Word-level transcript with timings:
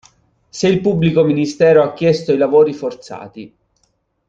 Se 0.49 0.67
il 0.67 0.81
pubblico 0.81 1.21
ministero 1.23 1.83
ha 1.83 1.93
chiesto 1.93 2.33
i 2.33 2.37
lavori 2.37 2.73
forzati. 2.73 3.55